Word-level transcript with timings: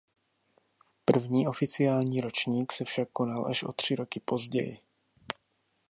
První 1.05 1.47
oficiální 1.47 2.21
ročník 2.21 2.71
se 2.73 2.85
však 2.85 3.09
konal 3.11 3.45
až 3.45 3.63
o 3.63 3.71
tři 3.73 3.95
roky 3.95 4.19
později. 4.19 4.79